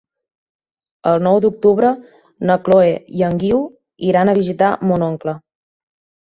[1.09, 1.91] El nou d'octubre
[2.51, 3.61] na Chloé i en Guiu
[4.09, 5.37] iran a visitar mon oncle.